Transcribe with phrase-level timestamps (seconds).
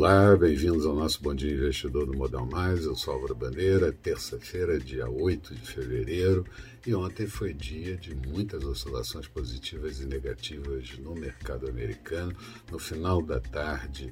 [0.00, 2.86] Olá, bem-vindos ao nosso Bom Dia Investidor do Modal Mais.
[2.86, 6.46] Eu sou Álvaro Bandeira, terça-feira, dia 8 de fevereiro,
[6.86, 12.34] e ontem foi dia de muitas oscilações positivas e negativas no mercado americano.
[12.72, 14.10] No final da tarde,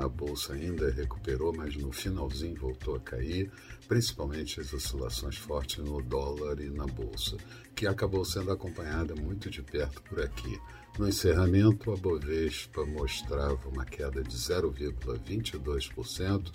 [0.00, 3.52] a bolsa ainda recuperou, mas no finalzinho voltou a cair,
[3.86, 7.36] principalmente as oscilações fortes no dólar e na bolsa,
[7.76, 10.58] que acabou sendo acompanhada muito de perto por aqui.
[10.98, 16.52] No encerramento, a Bovespa mostrava uma queda de 0,22%,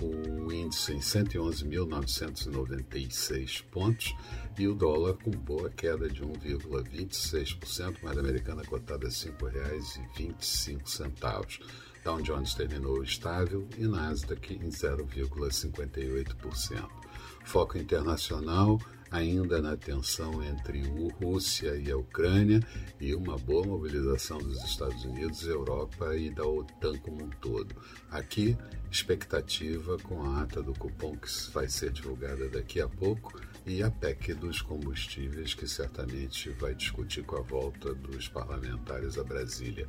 [0.00, 4.12] o índice em 111.996 pontos
[4.58, 11.60] e o dólar com boa queda de 1,26%, moeda americana cotada a R$ 5,25.
[12.02, 17.03] Dow Jones terminou estável e Nasdaq em 0,58%.
[17.44, 18.80] Foco internacional,
[19.10, 22.60] ainda na tensão entre a Rússia e a Ucrânia
[23.00, 27.76] e uma boa mobilização dos Estados Unidos, Europa e da OTAN como um todo.
[28.10, 28.58] Aqui,
[28.90, 33.90] expectativa com a ata do cupom que vai ser divulgada daqui a pouco e a
[33.90, 39.86] PEC dos combustíveis que certamente vai discutir com a volta dos parlamentares a Brasília.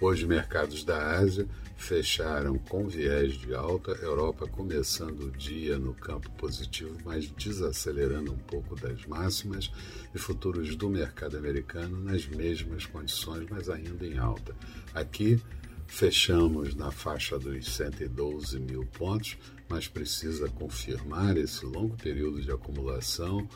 [0.00, 6.30] Hoje, mercados da Ásia fecharam com viés de alta, Europa começando o dia no campo
[6.38, 9.70] positivo, mas desacelerando um pouco das máximas,
[10.14, 14.56] e futuros do mercado americano nas mesmas condições, mas ainda em alta.
[14.94, 15.38] Aqui,
[15.86, 19.36] fechamos na faixa dos 112 mil pontos,
[19.68, 23.46] mas precisa confirmar esse longo período de acumulação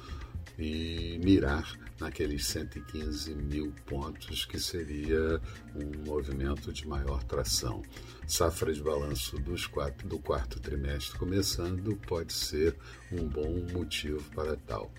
[0.58, 5.40] e mirar naqueles 115 mil pontos, que seria
[5.74, 7.82] um movimento de maior tração.
[8.26, 12.76] Safra de balanço dos quatro, do quarto trimestre começando pode ser
[13.12, 14.90] um bom motivo para tal.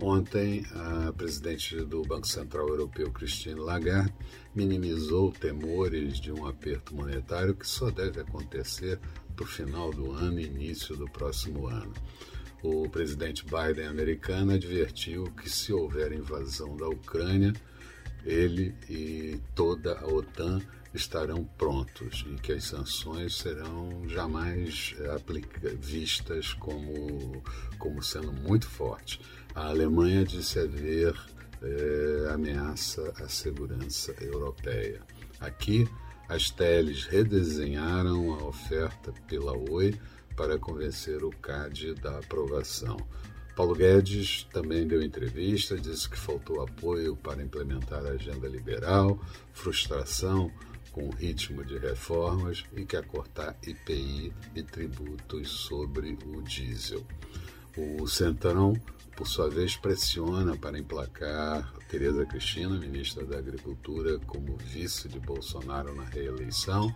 [0.00, 4.14] Ontem, a presidente do Banco Central Europeu, Christine Lagarde,
[4.54, 9.00] minimizou temores de um aperto monetário que só deve acontecer
[9.34, 11.92] para o final do ano e início do próximo ano
[12.62, 17.52] o presidente Biden americano advertiu que se houver invasão da Ucrânia,
[18.24, 20.60] ele e toda a OTAN
[20.92, 27.42] estarão prontos e que as sanções serão jamais eh, vistas como,
[27.78, 29.20] como sendo muito fortes.
[29.54, 31.14] A Alemanha disse haver
[31.62, 35.00] é, ameaça à segurança europeia.
[35.40, 35.88] Aqui,
[36.28, 39.98] as teles redesenharam a oferta pela Oi
[40.36, 42.96] para convencer o CAD da aprovação.
[43.56, 49.18] Paulo Guedes também deu entrevista, disse que faltou apoio para implementar a agenda liberal,
[49.52, 50.52] frustração
[50.92, 57.04] com o ritmo de reformas e quer cortar IPI e tributos sobre o diesel.
[57.76, 58.74] O Centrão,
[59.18, 65.92] por sua vez, pressiona para emplacar Tereza Cristina, ministra da Agricultura, como vice de Bolsonaro
[65.92, 66.94] na reeleição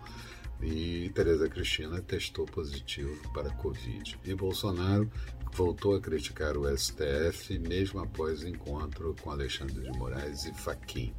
[0.61, 4.17] e Tereza Cristina testou positivo para Covid.
[4.23, 5.11] E Bolsonaro
[5.51, 11.13] voltou a criticar o STF mesmo após o encontro com Alexandre de Moraes e Faquim.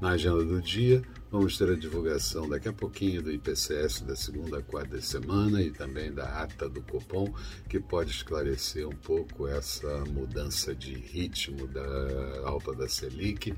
[0.00, 4.58] Na agenda do dia, vamos ter a divulgação daqui a pouquinho do IPCS da segunda
[4.58, 7.32] a quarta semana e também da ata do Copom,
[7.68, 13.54] que pode esclarecer um pouco essa mudança de ritmo da alta da Selic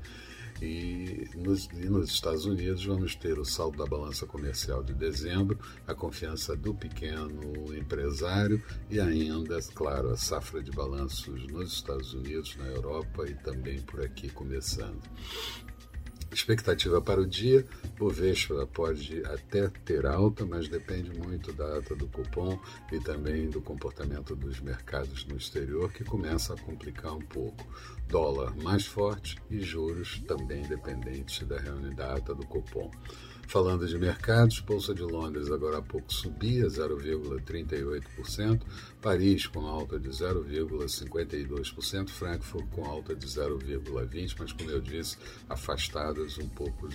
[0.61, 5.57] e nos, e nos, Estados Unidos vamos ter o saldo da balança comercial de dezembro,
[5.87, 12.55] a confiança do pequeno empresário e ainda, claro, a safra de balanços nos Estados Unidos,
[12.55, 15.01] na Europa e também por aqui começando.
[16.43, 17.65] Expectativa para o dia,
[17.97, 22.59] o Vespa pode até ter alta, mas depende muito da ata do cupom
[22.91, 27.65] e também do comportamento dos mercados no exterior, que começa a complicar um pouco.
[28.09, 32.91] Dólar mais forte e juros também dependentes da reunião da ata do cupom.
[33.47, 38.61] Falando de mercados, Bolsa de Londres agora há pouco subia 0,38%,
[39.01, 45.17] Paris com alta de 0,52%, Frankfurt com alta de 0,20%, mas como eu disse,
[45.47, 46.87] afastadas um pouco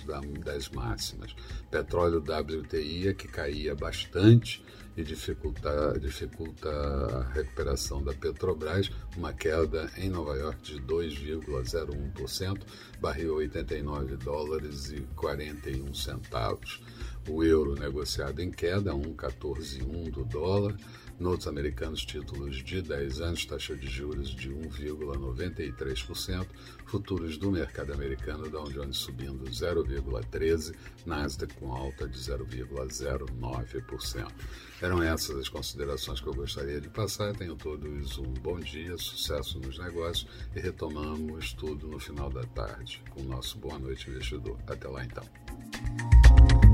[0.43, 1.33] das máximas.
[1.71, 4.61] Petróleo WTI que caía bastante
[4.99, 12.61] e dificulta, dificulta a recuperação da Petrobras, uma queda em Nova York de 2,01%,
[12.99, 16.81] barril 89 dólares e 41 centavos.
[17.27, 20.77] O euro negociado em queda, 1,141 do dólar.
[21.19, 26.47] Notes americanos, títulos de 10 anos, taxa de juros de 1,93%.
[26.85, 30.73] Futuros do mercado americano, Dow Jones subindo 0,13%,
[31.05, 34.31] Nasdaq com alta de 0,09%.
[34.81, 37.35] Eram essas as considerações que eu gostaria de passar.
[37.35, 40.25] Tenham todos um bom dia, sucesso nos negócios
[40.55, 44.57] e retomamos tudo no final da tarde com o nosso Boa Noite Investidor.
[44.65, 46.48] Até lá então.